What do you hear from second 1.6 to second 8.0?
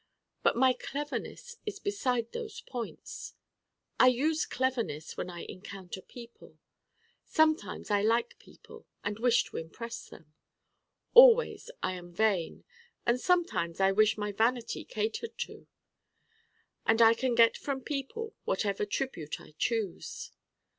is beside those points. I use Cleverness when I encounter people. Sometimes